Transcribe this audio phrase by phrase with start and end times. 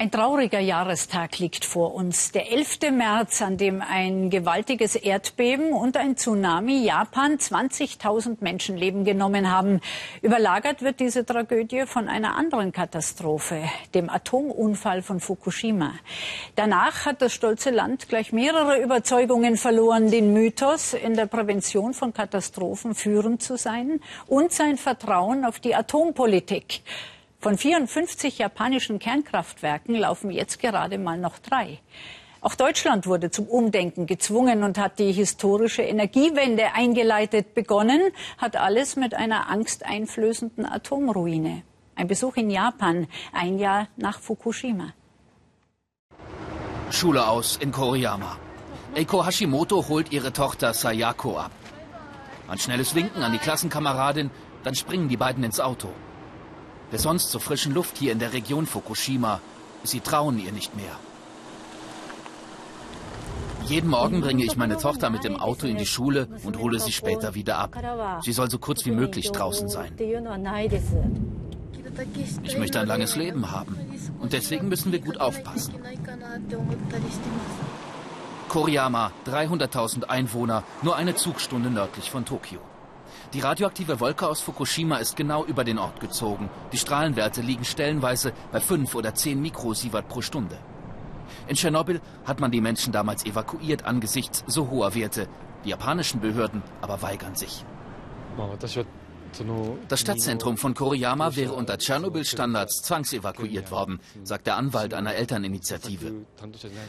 [0.00, 2.30] Ein trauriger Jahrestag liegt vor uns.
[2.30, 2.92] Der 11.
[2.92, 9.80] März, an dem ein gewaltiges Erdbeben und ein Tsunami Japan 20.000 Menschenleben genommen haben.
[10.22, 13.60] Überlagert wird diese Tragödie von einer anderen Katastrophe,
[13.92, 15.94] dem Atomunfall von Fukushima.
[16.54, 22.14] Danach hat das stolze Land gleich mehrere Überzeugungen verloren, den Mythos, in der Prävention von
[22.14, 26.82] Katastrophen führend zu sein und sein Vertrauen auf die Atompolitik.
[27.40, 31.78] Von 54 japanischen Kernkraftwerken laufen jetzt gerade mal noch drei.
[32.40, 37.54] Auch Deutschland wurde zum Umdenken gezwungen und hat die historische Energiewende eingeleitet.
[37.54, 38.00] Begonnen
[38.38, 41.62] hat alles mit einer angsteinflößenden Atomruine.
[41.94, 44.92] Ein Besuch in Japan, ein Jahr nach Fukushima.
[46.90, 48.36] Schule aus in Koriyama.
[48.96, 51.52] Eiko Hashimoto holt ihre Tochter Sayako ab.
[52.48, 54.30] Ein schnelles Winken an die Klassenkameradin,
[54.64, 55.88] dann springen die beiden ins Auto
[56.92, 59.40] der sonst so frischen Luft hier in der Region Fukushima.
[59.84, 60.96] Sie trauen ihr nicht mehr.
[63.66, 66.92] Jeden Morgen bringe ich meine Tochter mit dem Auto in die Schule und hole sie
[66.92, 67.76] später wieder ab.
[68.24, 69.92] Sie soll so kurz wie möglich draußen sein.
[72.42, 73.76] Ich möchte ein langes Leben haben
[74.20, 75.74] und deswegen müssen wir gut aufpassen.
[78.48, 82.60] Koriyama, 300.000 Einwohner, nur eine Zugstunde nördlich von Tokio.
[83.34, 86.48] Die radioaktive Wolke aus Fukushima ist genau über den Ort gezogen.
[86.72, 90.58] Die Strahlenwerte liegen stellenweise bei 5 oder 10 Mikrosievert pro Stunde.
[91.46, 95.28] In Tschernobyl hat man die Menschen damals evakuiert angesichts so hoher Werte.
[95.64, 97.64] Die japanischen Behörden aber weigern sich.
[99.88, 106.24] Das Stadtzentrum von Koriyama wäre unter Tschernobyl-Standards zwangsevakuiert worden, sagt der Anwalt einer Elterninitiative.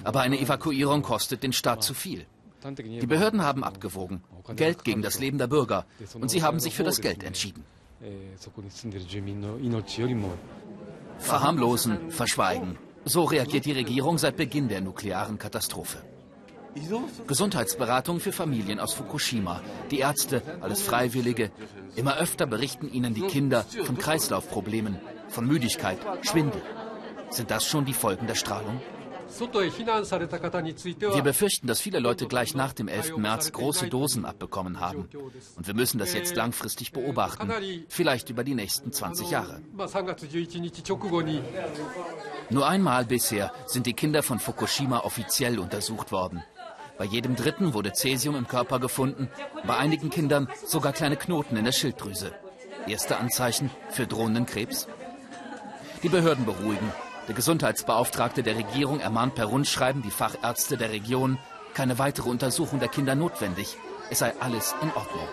[0.03, 2.25] Aber eine Evakuierung kostet den Staat zu viel.
[2.63, 4.23] Die Behörden haben abgewogen.
[4.55, 5.85] Geld gegen das Leben der Bürger.
[6.19, 7.63] Und sie haben sich für das Geld entschieden.
[11.19, 12.77] Verharmlosen, verschweigen.
[13.05, 15.99] So reagiert die Regierung seit Beginn der nuklearen Katastrophe.
[17.27, 19.61] Gesundheitsberatung für Familien aus Fukushima.
[19.91, 21.51] Die Ärzte, alles Freiwillige.
[21.95, 26.61] Immer öfter berichten ihnen die Kinder von Kreislaufproblemen, von Müdigkeit, Schwindel.
[27.31, 28.81] Sind das schon die Folgen der Strahlung?
[29.37, 33.17] Wir befürchten, dass viele Leute gleich nach dem 11.
[33.17, 35.07] März große Dosen abbekommen haben.
[35.55, 37.51] Und wir müssen das jetzt langfristig beobachten,
[37.87, 39.61] vielleicht über die nächsten 20 Jahre.
[42.49, 46.43] Nur einmal bisher sind die Kinder von Fukushima offiziell untersucht worden.
[46.97, 49.29] Bei jedem dritten wurde Cäsium im Körper gefunden,
[49.65, 52.33] bei einigen Kindern sogar kleine Knoten in der Schilddrüse.
[52.87, 54.87] Erste Anzeichen für drohenden Krebs?
[56.03, 56.91] Die Behörden beruhigen.
[57.29, 61.37] Der Gesundheitsbeauftragte der Regierung ermahnt per Rundschreiben die Fachärzte der Region,
[61.75, 63.77] keine weitere Untersuchung der Kinder notwendig.
[64.09, 65.27] Es sei alles in Ordnung.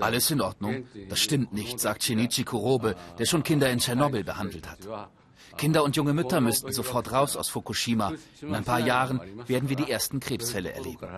[0.00, 0.86] Alles in Ordnung?
[1.10, 4.78] Das stimmt nicht, sagt Shinichi Kurobe, der schon Kinder in Tschernobyl behandelt hat.
[5.58, 8.14] Kinder und junge Mütter müssten sofort raus aus Fukushima.
[8.40, 11.10] In ein paar Jahren werden wir die ersten Krebsfälle erleben.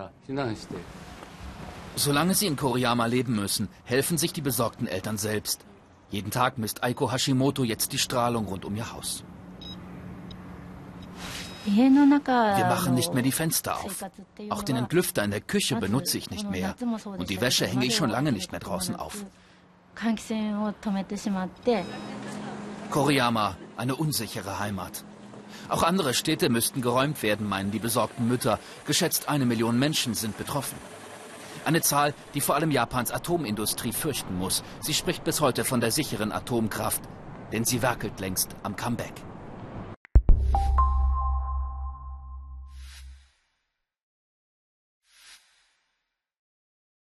[1.95, 5.61] Solange sie in Koriyama leben müssen, helfen sich die besorgten Eltern selbst.
[6.11, 9.23] Jeden Tag misst Aiko Hashimoto jetzt die Strahlung rund um ihr Haus.
[11.65, 14.05] Wir machen nicht mehr die Fenster auf.
[14.49, 16.75] Auch den Entlüfter in der Küche benutze ich nicht mehr.
[17.05, 19.25] Und die Wäsche hänge ich schon lange nicht mehr draußen auf.
[22.91, 25.03] Koriyama, eine unsichere Heimat.
[25.69, 28.59] Auch andere Städte müssten geräumt werden, meinen die besorgten Mütter.
[28.85, 30.77] Geschätzt eine Million Menschen sind betroffen.
[31.65, 34.63] Eine Zahl, die vor allem Japans Atomindustrie fürchten muss.
[34.81, 37.01] Sie spricht bis heute von der sicheren Atomkraft,
[37.51, 39.13] denn sie werkelt längst am Comeback.